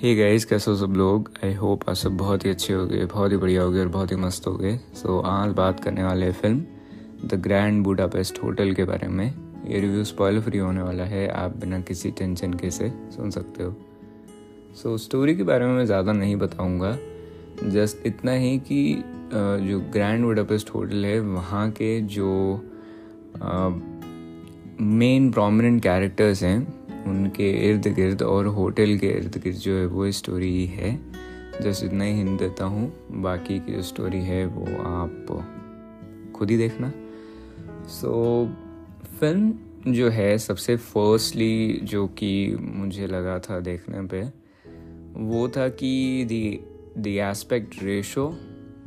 [0.00, 1.30] Hey guys कैसे हो सब लोग?
[1.44, 3.88] आई होप आप सब बहुत ही अच्छे हो गए बहुत ही बढ़िया हो गए और
[3.88, 7.82] बहुत ही मस्त हो गए सो so, आज बात करने वाले हैं film the Grand
[7.84, 9.26] Budapest Hotel के बारे में।
[9.68, 13.62] ये रिव्यू स्पॉइल फ्री होने वाला है आप बिना किसी टेंशन के से सुन सकते
[13.62, 13.74] हो।
[14.82, 16.96] सो so, स्टोरी के बारे में मैं ज़्यादा नहीं बताऊँगा।
[17.64, 19.02] जस्ट इतना ही कि
[19.34, 22.32] जो ग्रैंड बुडापेस्ट होटल है वहाँ के जो
[24.80, 26.77] मेन प्रोमिनेंट कैरेक्टर्स हैं
[27.08, 31.00] उनके इर्द गिर्द और होटल के इर्द गिर्द जो है वो स्टोरी ही है।
[31.62, 35.44] जस्ट इतना ही हिंट देता हूँ बाकी की जो स्टोरी है वो आप
[36.36, 36.92] खुद ही देखना।
[37.86, 38.12] सो
[38.44, 39.54] so, फ़िल्म
[39.92, 44.22] जो है सबसे फर्स्टली जो कि मुझे लगा था देखने पे
[45.14, 46.60] वो था कि दी
[46.98, 48.38] दी एस्पेक्ट रेशो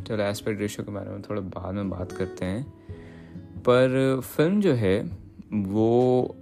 [0.07, 2.63] चलो एस्पेक्ट रेशो के बारे में थोड़ा बाद में बात करते हैं।
[3.59, 5.11] पर फ़िल्म जो है
[5.53, 6.35] वो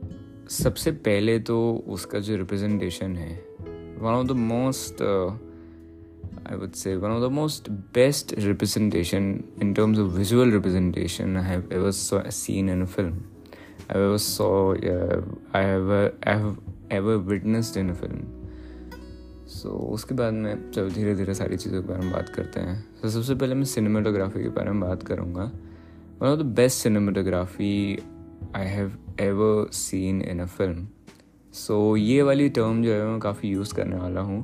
[0.49, 3.45] सबसे पहले तो उसका जो रिप्रेजेंटेशन है
[3.99, 5.01] one of the most
[6.51, 11.43] I would say one of the most best representation in terms of visual representation I
[11.43, 11.91] have ever
[12.29, 14.74] seen in film I ever saw
[15.55, 16.57] I have
[16.91, 18.24] ever witnessed in film
[19.48, 22.87] so उसके बाद में चलो धीरे धीरे सारी चीज़ों के बारे में बात करते हैं।
[23.02, 25.52] तो so, सबसे पहले मैं सिनेमाटोग्राफी के बारे में बात करूँगा।
[26.21, 27.99] One of the best cinematography
[28.55, 30.87] I have ever seen in a film
[31.53, 34.41] so ये वाली टर्म जो है, मैं काफ़ी यूज़ करने वाला हूँ।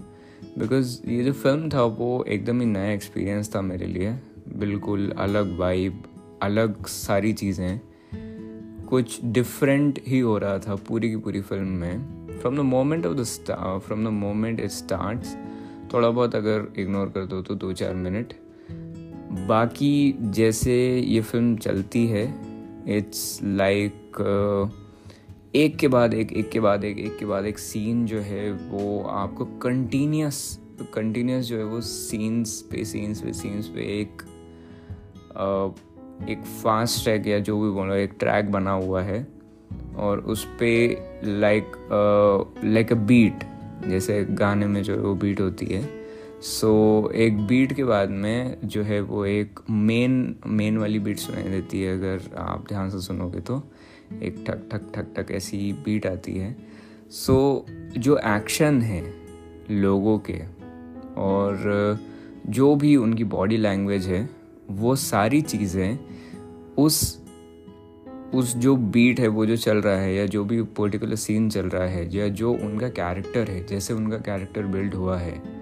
[0.58, 4.12] बिकॉज़ ये जो फ़िल्म था, वो एकदम ही नया एक्सपीरियंस था मेरे लिए।
[4.58, 6.04] बिल्कुल अलग वाइब
[6.44, 7.80] अलग सारी चीज़ें।
[8.90, 13.14] कुछ डिफरेंट ही हो रहा था पूरी की पूरी फ़िल्म में। From the moment of
[13.14, 13.24] the
[13.86, 15.20] from the moment it start
[15.94, 18.34] थोड़ा बहुत अगर इग्नोर कर दो तो दो चार मिनट
[19.48, 22.55] बाकी जैसे ये फ़िल्म चलती है
[22.88, 24.86] इट्स लाइक uh,
[25.56, 28.52] एक के बाद एक एक के बाद एक एक के बाद एक सीन जो है
[28.52, 30.60] वो आपको कंटिन्यूस
[30.94, 34.22] कंटिन्यूस जो है वो सीन्स पे सीन्स पे सीन्स पे एक
[35.32, 35.80] uh,
[36.30, 39.28] एक फास्ट ट्रैक या जो भी बोलो एक ट्रैक बना हुआ है
[39.96, 41.72] और उस पर लाइक
[42.66, 43.44] लाइक अ बीट
[43.88, 46.05] जैसे गाने में जो है वो बीट होती है।
[46.42, 51.18] सो so, एक बीट के बाद में जो है वो एक मेन मेन वाली बीट
[51.18, 53.64] सुनाई देती है अगर आप ध्यान से सुनोगे तो।
[54.24, 56.58] एक ठक ठक ठक ठक ऐसी बीट आती है।
[57.10, 59.14] सो so, जो एक्शन है
[59.72, 60.42] लोगों के
[61.18, 62.00] और
[62.48, 64.30] जो भी उनकी बॉडी लैंग्वेज है
[64.70, 66.00] वो सारी चीज़ें
[66.78, 67.26] उस
[68.34, 71.66] उस जो बीट है वो जो चल रहा है या जो भी पर्टिकुलर सीन चल
[71.66, 75.55] रहा है या जो उनका कैरेक्टर है जैसे उनका कैरेक्टर बिल्ड हुआ है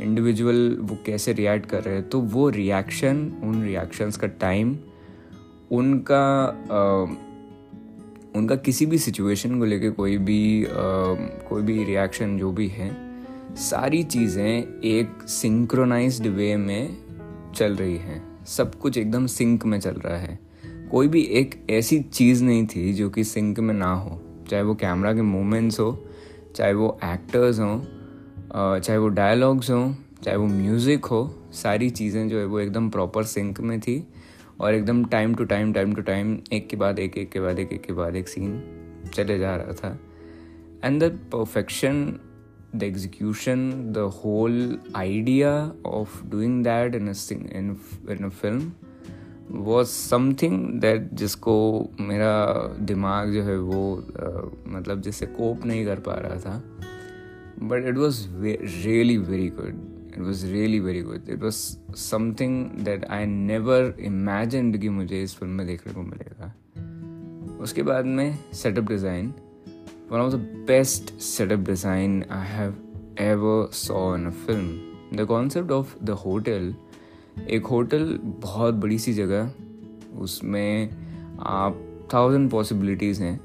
[0.00, 4.78] इंडिविजुअल वो कैसे रिएक्ट कर रहे हैं तो वो रिएक्शन उन रिएक्शंस का टाइम
[5.70, 7.16] उनका आ,
[8.38, 10.68] उनका किसी भी सिचुएशन को लेके कोई भी आ,
[11.48, 13.10] कोई भी रिएक्शन जो भी है
[13.56, 16.96] सारी चीज़ें एक सिंक्रोनाइज्ड वे में
[17.56, 20.38] चल रही हैं। सब कुछ एकदम सिंक में चल रहा है।
[20.90, 24.74] कोई भी एक ऐसी चीज़ नहीं थी जो कि सिंक में ना हो चाहे वो
[24.74, 26.04] कैमरा के मूवमेंट्स हो
[26.56, 27.99] चाहे वो एक्टर्स हों
[28.54, 29.94] चाहे वो डायलॉग्स हों
[30.24, 34.06] चाहे वो म्यूज़िक हो सारी चीज़ें जो है वो एकदम प्रॉपर सिंक में थी
[34.60, 37.58] और एकदम time to time time to time एक के बाद एक एक के बाद
[37.58, 38.62] एक एक के बाद एक सीन
[39.14, 39.98] चले जा रहा था।
[40.84, 42.20] And the perfection
[42.76, 47.08] the execution the whole idea of doing that in
[47.52, 48.72] in a film
[49.50, 55.98] was something that जिसको मेरा दिमाग जो है वो uh, मतलब जिससे कोप नहीं कर
[55.98, 56.62] पा रहा था।
[57.60, 59.78] But it was really very good
[60.12, 65.34] it was really very good it was something that I never imagined कि मुझे इस
[65.36, 66.52] फ़िल्म में देखने को मिलेगा
[67.62, 69.32] उसके बाद में setup design
[70.10, 72.74] one of the best setup design I have
[73.16, 74.70] ever saw in a film
[75.12, 76.72] the concept of the hotel
[77.50, 79.50] एक होटल बहुत बड़ी सी जगह
[80.18, 80.90] उसमें
[81.48, 81.78] आप
[82.14, 83.38] थाउज़ेंड पॉसिबिलिटीज़ हैं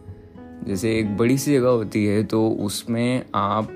[0.68, 3.72] जैसे एक बड़ी सी जगह होती है तो उसमें आप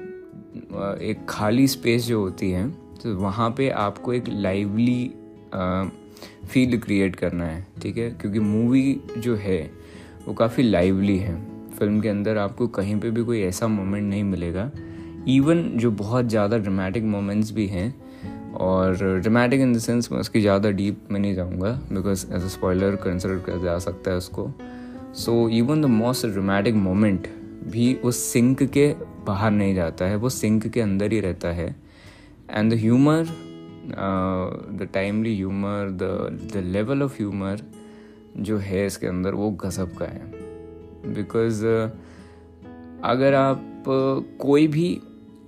[1.01, 2.69] एक खाली स्पेस जो होती है
[3.01, 5.11] तो वहाँ पे आपको एक लाइवली
[6.47, 8.09] फील क्रिएट करना है, ठीक है?
[8.11, 9.59] क्योंकि मूवी जो है,
[10.27, 11.35] वो काफ़ी लाइवली है।
[11.69, 14.69] फ़िल्म के अंदर आपको कहीं पे भी कोई ऐसा मोमेंट नहीं मिलेगा।
[15.27, 17.93] इवन जो बहुत ज़्यादा ड्रामेटिक मोमेंट्स भी हैं,
[18.51, 22.47] और ड्रामेटिक इन द सेंस मैं उसकी ज़्यादा डीप में नहीं जाऊँगा because as a
[22.47, 24.51] spoiler consider किया जा सकता है उसको।
[25.15, 27.27] So even the most dramatic moment
[27.67, 28.87] भी उस सिंक के
[29.29, 31.75] बाहर नहीं जाता है वो सिंक के अंदर ही रहता है।
[32.49, 33.25] And the humour
[34.75, 37.61] the timely humour the the level of humour
[38.37, 40.25] जो है इसके अंदर वो गजब का है।
[41.13, 41.89] बिकॉज़ uh,
[43.03, 44.87] अगर आप uh, कोई भी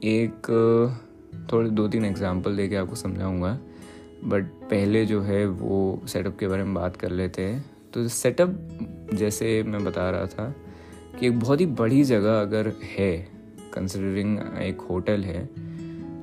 [0.04, 3.52] एक uh, थोड़े दो तीन एग्ज़ाम्पल दे के आपको समझाऊँगा
[4.24, 7.64] बट पहले जो है वो सेटअप के बारे में बात कर लेते हैं।
[7.94, 10.54] तो सेटअप जैसे मैं बता रहा था
[11.20, 13.12] कि एक बहुत ही बड़ी जगह अगर है
[13.74, 15.46] कंसिडरिंग एक होटल है।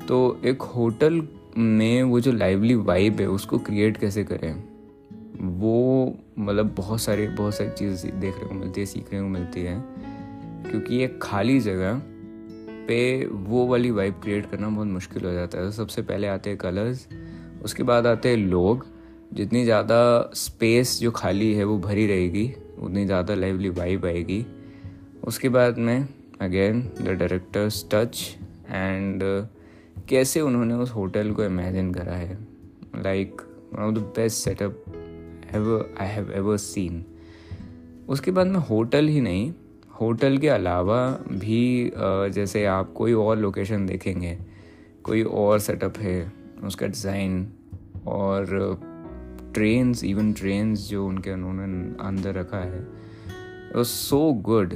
[0.07, 1.23] तो एक होटल
[1.59, 4.65] में वो जो लाइवली वाइब है, उसको क्रिएट कैसे करें?
[5.59, 9.83] वो मतलब बहुत सारी बहुत सारी चीज़ें देखने को मिलती है, सीखने को मिलती है।
[10.71, 12.01] क्योंकि एक खाली जगह
[12.89, 16.51] पे वो वाली वाइब क्रिएट करना बहुत मुश्किल हो जाता है। तो सबसे पहले आते
[16.51, 17.07] हैं कलर्स
[17.65, 18.87] उसके बाद आते हैं लोग।
[19.35, 24.45] जितनी ज़्यादा स्पेस जो खाली है, वो भरी रहेगी, उतनी ज़्यादा लाइवली वाइब आएगी।
[25.25, 26.09] उसके बाद में
[26.41, 28.37] again the directors touch
[28.71, 29.23] and
[30.09, 32.39] कैसे उन्होंने उस होटल को इमेजिन करा है?
[32.97, 33.41] Like
[33.75, 34.85] one of the best setup
[36.01, 37.05] I have ever seen
[38.09, 39.53] उसके बाद में होटल ही नहीं
[40.01, 40.99] होटल के अलावा
[41.29, 41.93] भी
[42.33, 44.39] जैसे आप कोई और लोकेशन देखेंगे,
[45.03, 46.33] कोई और सेटअप है,
[46.65, 47.49] उसका डिज़ाइन
[48.07, 48.47] और
[49.55, 51.63] ट्रेन्स इवन ट्रेन्स जो उनके उन्होंने
[52.07, 52.87] अंदर रखा है
[53.85, 54.75] सो गुड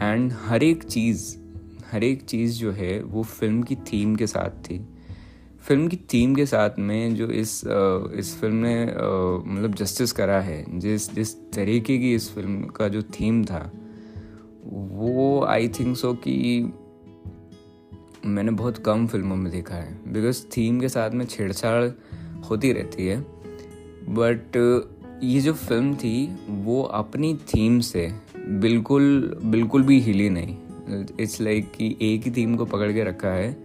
[0.00, 1.36] एंड हर एक चीज़,
[1.92, 4.80] हर एक चीज़ जो है, वो फ़िल्म की थीम के साथ थी।
[5.60, 7.60] फ़िल्म की थीम के साथ में जो इस
[8.16, 13.02] इस फ़िल्म ने मतलब जस्टिस करा है, जिस जिस तरीके की इस फ़िल्म का जो
[13.02, 13.70] थीम था,
[14.64, 16.72] वो आई थिंक सो कि
[18.26, 21.84] मैंने बहुत कम फ़िल्मों में देखा है। बिकॉज़ थीम के साथ में छेड़छाड़
[22.48, 23.20] होती रहती है।
[24.08, 24.56] बट
[25.24, 28.06] ये जो फ़िल्म थी, वो अपनी थीम से
[28.48, 30.56] बिल्कुल बिल्कुल भी हिली नहीं।
[31.20, 33.56] इट्स लाइक like कि एक ही थीम को पकड़ के रखा है।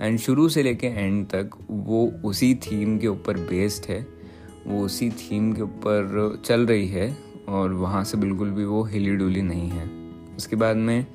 [0.00, 4.06] एंड शुरू से लेके एंड तक वो उसी थीम के ऊपर बेस्ड है।
[4.66, 9.16] वो उसी थीम के ऊपर चल रही है और वहाँ से बिल्कुल भी वो हिली
[9.16, 9.90] डुली नहीं है।
[10.36, 11.06] उसके बाद में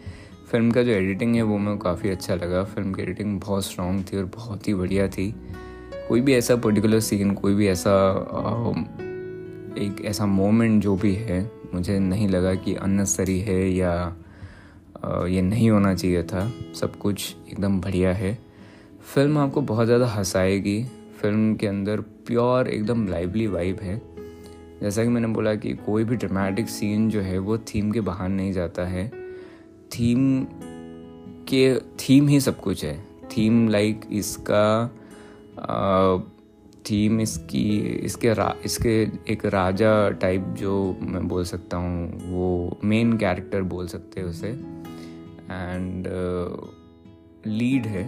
[0.51, 4.05] फ़िल्म का जो एडिटिंग है वो मैं काफ़ी अच्छा लगा। फ़िल्म की एडिटिंग बहुत स्ट्रॉन्ग
[4.13, 5.35] थी और बहुत ही बढ़िया थी।
[6.09, 7.91] कोई भी ऐसा पर्टिकुलर सीन कोई भी ऐसा
[9.77, 13.93] एक ऐसा मोमेंट जो भी है मुझे नहीं लगा कि अननेसरी है या
[15.27, 18.37] ये नहीं होना चाहिए था। सब कुछ एकदम बढ़िया है।
[19.13, 20.83] फ़िल्म आपको बहुत ज़्यादा हंसाएगी।
[21.21, 24.01] फ़िल्म के अंदर प्योर एकदम लाइवली वाइब है।
[24.81, 28.29] जैसा कि मैंने बोला कि कोई भी ड्रामेटिक सीन जो है वो थीम के बाहर
[28.29, 29.07] नहीं जाता है।
[29.91, 30.45] थीम
[31.49, 32.97] के थीम ही सब कुछ है।
[33.27, 34.63] थीम लाइक इसका
[36.89, 43.17] थीम इसकी इसके रा, इसके एक राजा टाइप जो मैं बोल सकता हूँ वो मेन
[43.17, 44.49] कैरेक्टर बोल सकते हैं उसे।
[45.51, 46.07] एंड
[47.47, 48.05] लीड uh, है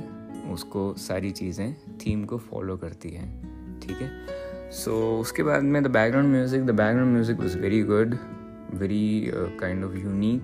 [0.51, 4.09] उसको सारी चीज़ें थीम को फॉलो करती हैं ठीक है?
[4.71, 8.17] सो so, उसके बाद में the background music the background music was very good
[8.73, 10.43] very kind of unique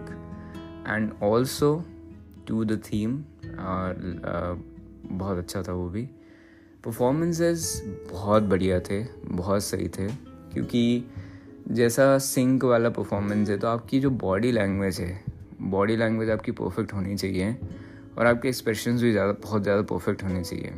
[0.88, 1.84] and also
[2.48, 3.24] to the theme
[5.12, 6.08] बहुत अच्छा था वो भी।
[6.84, 7.82] परफॉर्मेंसेस
[8.12, 10.08] बहुत बढ़िया थे, बहुत सही थे।
[10.54, 11.04] क्योंकि
[11.70, 15.24] जैसा सिंक वाला परफॉर्मेंस है तो आपकी जो बॉडी लैंग्वेज है
[15.72, 17.56] बॉडी लैंग्वेज आपकी परफेक्ट होनी चाहिए
[18.18, 20.72] और आपके एक्सप्रेशन भी ज़्यादा, बहुत ज़्यादा परफेक्ट होने चाहिए।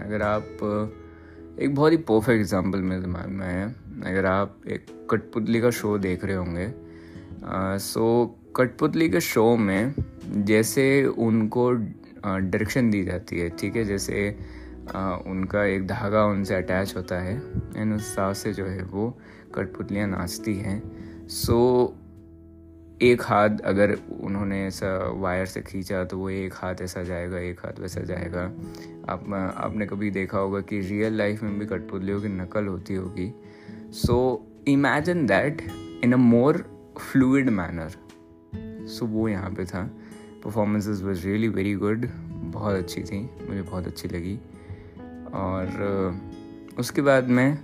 [0.00, 0.42] अगर आप,
[1.60, 3.66] एक बहुत ही परफेक्ट एग्जांपल मेरे दिमाग में है।
[4.06, 6.68] अगर आप एक कठपुतली का शो देख रहे होंगे
[7.80, 8.04] सो
[8.56, 9.94] कठपुतली के शो में
[10.46, 13.84] जैसे उनको डायरेक्शन दी जाती है, ठीक है?
[13.84, 14.36] जैसे
[14.94, 17.36] आ, उनका एक धागा उनसे अटैच होता है।
[17.76, 19.18] एंड उस हिसाब से जो है वो
[19.54, 20.82] कठपुतलियाँ नाचती हैं।
[21.28, 21.94] सो
[23.02, 27.60] एक हाथ अगर उन्होंने ऐसा वायर से खींचा तो वो एक हाथ ऐसा जाएगा एक
[27.60, 28.42] हाथ वैसा जाएगा।
[29.08, 33.32] आप आपने कभी देखा होगा कि रियल लाइफ में भी कठपुतलियों की नकल होती होगी।
[33.90, 35.62] So imagine that
[36.04, 36.64] in a more
[36.98, 39.90] fluid manner so वो यहाँ पे था।
[40.44, 42.06] Performances was really very good
[42.52, 44.38] बहुत अच्छी थी। मुझे बहुत अच्छी लगी।
[45.38, 46.20] और
[46.78, 47.58] उसके बाद में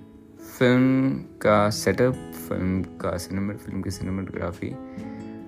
[0.59, 1.13] फ़िल्म
[1.43, 2.15] का सेटअप
[2.49, 4.71] फ़िल्म का सिनेमा फ़िल्म की सिनेमाटोग्राफी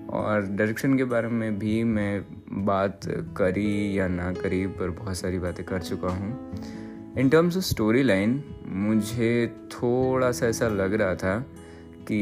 [0.09, 2.25] और डायरेक्शन के बारे में भी मैं
[2.65, 2.99] बात
[3.37, 6.53] करी या ना करी, पर बहुत सारी बातें कर चुका हूँ।
[7.17, 11.39] In terms of story line मुझे थोड़ा सा ऐसा लग रहा था
[12.07, 12.21] कि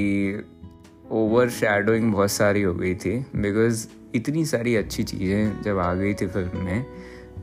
[1.11, 6.13] ओवर शेडोइंग बहुत सारी हो गई थी बिकॉज़ इतनी सारी अच्छी चीज़ें जब आ गई
[6.13, 6.85] थी फ़िल्म में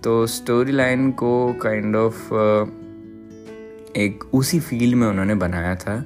[0.04, 2.68] तो स्टोरी लाइन को काइंड kind ऑफ़ uh,
[3.96, 6.04] एक उसी फ़ील्ड में उन्होंने बनाया था।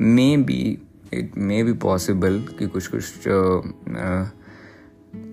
[0.36, 0.78] Maybe
[1.14, 4.24] it may be possible कि कुछ कुछ आ,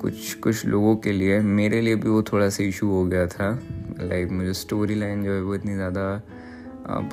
[0.01, 3.49] कुछ कुछ लोगों के लिए मेरे लिए भी वो थोड़ा सा इशू हो गया था।
[4.01, 6.21] लाइक मुझे स्टोरी लाइन जो है वो इतनी ज़्यादा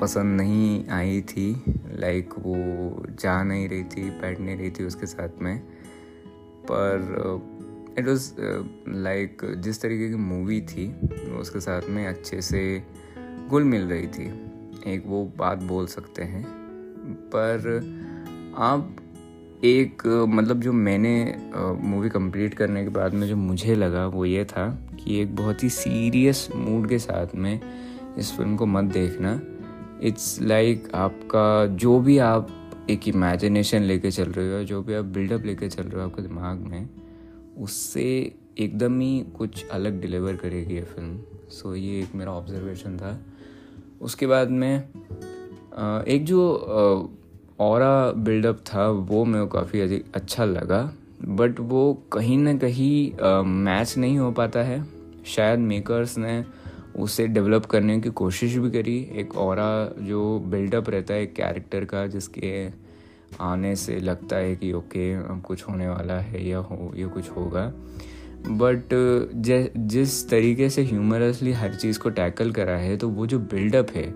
[0.01, 1.63] पसंद नहीं आई थी।
[1.99, 2.55] लाइक वो
[3.09, 5.59] जा नहीं रही थी बैठ नहीं रही थी उसके साथ में।
[6.71, 6.99] पर
[7.99, 8.31] इट वॉज़
[8.89, 10.91] लाइक जिस तरीके की मूवी थी,
[11.37, 12.83] उसके साथ में अच्छे से
[13.49, 14.31] गुल मिल रही थी।
[14.87, 16.45] एक वो बात बोल सकते हैं।
[17.35, 17.57] पर
[18.57, 18.95] आप
[19.63, 21.35] एक मतलब जो मैंने
[21.81, 24.67] मूवी कंप्लीट करने के बाद में जो मुझे लगा वो ये था
[25.03, 27.59] कि एक बहुत ही सीरियस मूड के साथ में
[28.17, 29.39] इस फ़िल्म को मत देखना।
[30.01, 32.49] इट्स लाइक like आपका जो भी आप
[32.89, 36.21] एक इमेजिनेशन लेके चल रहे हो, जो भी आप बिल्डअप लेके चल रहे हो आपके
[36.21, 36.89] दिमाग में
[37.57, 38.03] उससे
[38.59, 41.17] एकदम ही कुछ अलग डिलीवर करेगी ये फ़िल्म।
[41.49, 43.19] सो so, ये एक मेरा ऑब्जर्वेशन था।
[44.01, 44.77] उसके बाद में
[46.07, 46.41] एक जो
[47.59, 50.81] और बिल्डअप था वो मेरे को काफ़ी अच्छा लगा।
[51.21, 54.83] बट वो कहीं ना कहीं मैच नहीं हो पाता है।
[55.25, 56.43] शायद मेकर्स ने
[56.95, 59.57] उसे डेवलप करने की कोशिश भी करी। एक और
[59.99, 62.84] जो बिल्डअप रहता है एक कैरेक्टर का जिसके
[63.41, 67.29] आने से लगता है कि ओके, अब कुछ होने वाला है या हो, या कुछ
[67.29, 67.71] होगा।
[68.47, 68.89] बट
[69.87, 74.07] जिस तरीके से ह्यूमरसली हर चीज़ को टैकल करा है तो वो जो बिल्डअप है,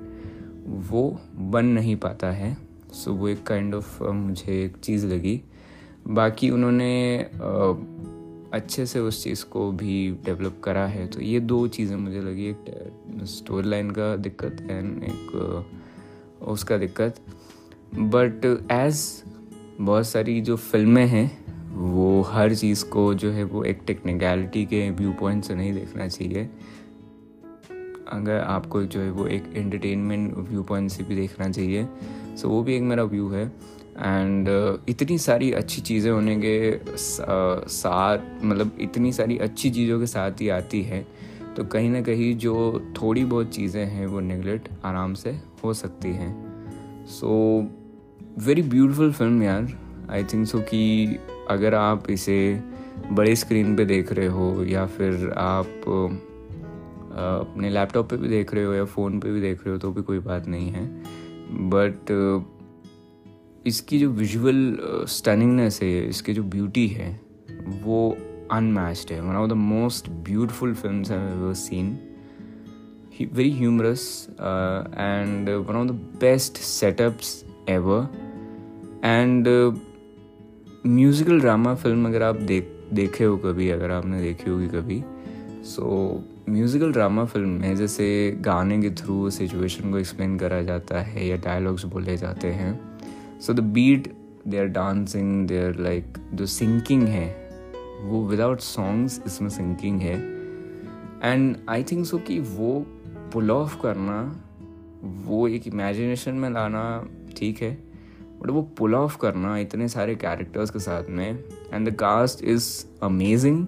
[0.90, 2.58] वो बन नहीं पाता है।
[2.94, 5.42] सो वो एक काइंड ऑफ़ मुझे एक चीज़ लगी।
[6.08, 7.18] बाकी उन्होंने
[8.54, 12.50] अच्छे से उस चीज़ को भी डेवलप करा है। तो ये दो चीज़ें मुझे लगी,
[12.50, 17.20] एक स्टोरी लाइन का दिक्कत है एक उसका दिक्कत।
[17.94, 19.24] बट एज
[19.82, 21.28] बहुत सारी जो फ़िल्में हैं
[21.76, 26.08] वो हर चीज़ को जो है वो एक टेक्निकलिटी के व्यू पॉइंट से नहीं देखना
[26.08, 26.50] चाहिए।
[28.08, 32.46] अगर आपको जो है वो एक एंटरटेनमेंट व्यू पॉइंट से भी देखना चाहिए सो so,
[32.46, 33.46] वो भी एक मेरा व्यू है।
[33.98, 40.06] एंड uh, इतनी सारी अच्छी चीज़ें होने के साथ मतलब इतनी सारी अच्छी चीज़ों के
[40.06, 41.06] साथ ही आती है
[41.58, 42.56] तो कहीं ना कहीं जो
[43.02, 46.32] थोड़ी बहुत चीज़ें हैं वो नेगलेक्ट आराम से हो सकती हैं।
[47.06, 47.30] सो
[48.38, 49.78] वेरी ब्यूटीफुल फ़िल्म यार
[50.10, 51.18] आई थिंक सो कि
[51.50, 52.62] अगर आप इसे
[53.12, 55.68] बड़े स्क्रीन पे देख रहे हो या फिर आप
[57.18, 59.92] अपने लैपटॉप पे भी देख रहे हो या फ़ोन पे भी देख रहे हो तो
[59.92, 61.04] भी कोई बात नहीं है
[61.52, 62.12] बट
[63.68, 67.22] इसकी जो विजुअल स्टनिंगनेस है इसकी जो ब्यूटी है
[67.66, 68.18] वो
[68.52, 72.00] अनमैच्ड है one of the most beautiful film I seen
[73.26, 75.94] very humorous uh, and uh, one of the
[77.78, 79.80] and uh,
[80.86, 85.04] musical drama film अगर आप देख देखे हो कभी अगर आपने देखी होगी कभी
[85.64, 91.28] सो म्यूज़िकल ड्रामा फ़िल्म में जैसे गाने के थ्रू सिचुएशन को एक्सप्लेन करा जाता है
[91.28, 93.00] या डायलॉग्स बोले जाते हैं
[93.40, 94.14] so the beat
[94.48, 97.50] they are dancing they are like जो सिंकिंग है
[98.04, 100.16] वो विदाउट सॉन्ग्स इसमें सिंकिंग है।
[101.24, 102.86] एंड आई थिंक सो कि वो
[103.34, 104.44] पुल ऑफ़ करना
[105.04, 107.10] वो एक इमेजिनेशन में लाना
[107.40, 107.72] ठीक है
[108.42, 111.44] बट वो पुल ऑफ़ करना इतने सारे कैरेक्टर्स के साथ में
[111.74, 113.66] and the cast is amazing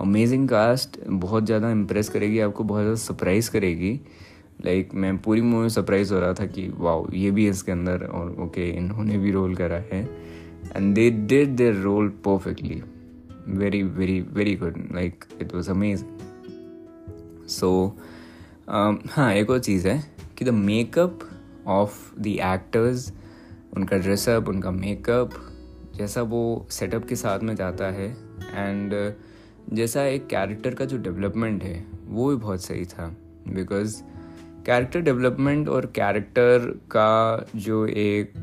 [0.00, 4.00] amazing cast बहुत ज़्यादा इम्प्रेस करेगी आपको बहुत ज़्यादा सरप्राइज़ करेगी।
[4.64, 7.72] लाइक like, मैं पूरी मूवी में सरप्राइज़ हो रहा था कि वाओ ये भी इसके
[7.72, 10.02] अंदर और ओके okay, इन्होंने भी रोल करा है।
[10.76, 12.82] And they did their role perfectly
[13.48, 17.98] very very very good like it was amazing so
[19.10, 20.02] हाँ एक और चीज़ है
[20.38, 21.18] कि the makeup
[21.66, 23.12] of the actors
[23.76, 25.30] उनका ड्रेसअप उनका मेकअप
[25.96, 28.16] जैसा वो सेटअप के साथ में जाता है
[28.54, 29.14] एंड
[29.72, 33.16] जैसा एक कैरेक्टर का जो डेवलपमेंट है वो भी बहुत सही था
[33.48, 34.02] बिकॉज़
[34.66, 38.34] कैरेक्टर डेवलपमेंट और कैरेक्टर का जो एक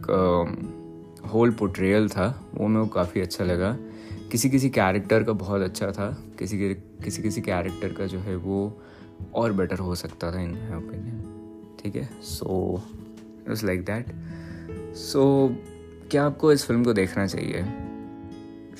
[1.33, 3.77] होल uh, पोट्रियल था वो मेरे को काफ़ी अच्छा लगा।
[4.31, 6.73] किसी किसी कैरेक्टर का बहुत अच्छा था किसी
[7.03, 8.81] किसी किसी कैरेक्टर का जो है वो
[9.33, 11.25] और बेटर हो सकता था इन माई ओपिनियन
[11.83, 12.09] ठीक है?
[12.21, 12.81] So
[13.51, 14.05] it's like that
[14.95, 15.23] so
[16.11, 17.63] क्या आपको इस फ़िल्म को देखना चाहिए?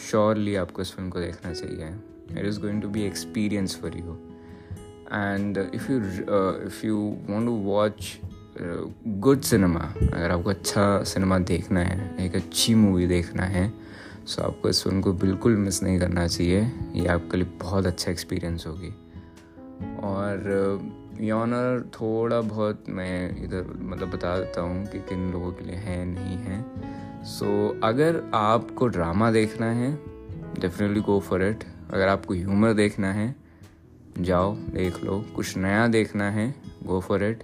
[0.09, 4.17] श्योरली आपको इस फ़िल्म को देखना चाहिए। It is going to be experience for you
[5.13, 5.99] and if you
[6.65, 6.97] if you
[7.29, 8.19] want to watch
[9.19, 9.79] good cinema
[10.13, 13.71] अगर आपको अच्छा सिनेमा देखना है, एक अच्छी मूवी देखना है
[14.27, 16.61] सो आपको इस फ़िल्म को बिल्कुल मिस नहीं करना चाहिए।
[16.93, 18.93] ये आपके लिए बहुत अच्छा एक्सपीरियंस होगी।
[20.03, 20.37] और
[21.27, 26.05] ऑनर थोड़ा बहुत मैं इधर मतलब बता देता हूँ कि किन लोगों के लिए है
[26.05, 26.61] नहीं है।
[27.23, 29.91] सो so, अगर आपको ड्रामा देखना है
[30.59, 33.35] डेफिनेटली गो फॉर इट अगर आपको ह्यूमर देखना है
[34.19, 37.43] जाओ देख लो। कुछ नया देखना है गो फॉर इट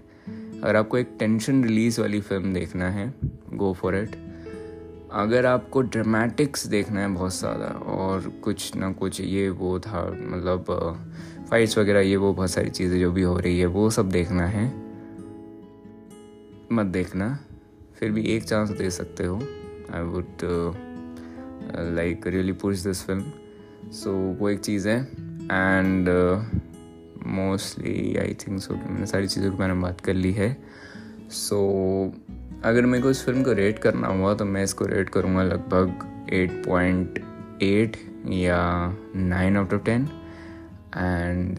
[0.64, 3.14] अगर आपको एक टेंशन रिलीज़ वाली फ़िल्म देखना है
[3.54, 4.25] गो फॉर इट
[5.16, 10.66] अगर आपको ड्रामेटिक्स देखना है बहुत ज़्यादा और कुछ ना कुछ ये वो था मतलब
[11.50, 14.48] फाइट्स वगैरह ये वो बहुत सारी चीज़ें जो भी हो रही है वो सब देखना
[14.48, 14.66] है।
[16.72, 17.38] मत देखना
[18.00, 19.40] फिर भी एक चांस दे सकते हो।
[19.94, 20.44] I would
[21.96, 26.10] like really push this film so वो एक चीज़ है and
[27.28, 30.56] mostly I think so मैंने सारी चीज़ों के बारे में बात कर ली है।
[31.32, 31.56] सो
[32.06, 32.25] so,
[32.66, 36.30] अगर मेरे को इस फ़िल्म को रेट करना हुआ तो मैं इसको रेट करूँगा लगभग
[36.34, 37.20] एट पॉइंट
[37.64, 37.98] एट
[38.30, 38.60] या
[39.16, 40.10] nine out of ten
[40.98, 41.58] and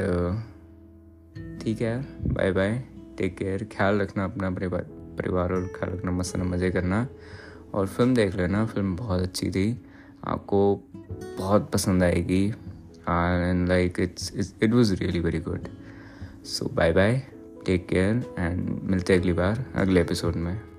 [1.62, 1.96] ठीक है
[2.26, 2.82] बाय बाय
[3.18, 4.86] टेक केयर ख्याल रखना अपना परिवार
[5.16, 7.06] परिवार और ख्याल रखना, मस्त मज़े करना.
[7.74, 9.82] और फ़िल्म देख लेना फ़िल्म बहुत अच्छी थी.
[10.24, 10.60] आपको
[11.38, 12.44] बहुत पसंद आएगी.
[13.08, 15.68] And like it's it was really very good
[16.46, 17.22] so bye bye
[17.66, 20.75] take care and मिलते हैं अगली बार, अगले एपिसोड में.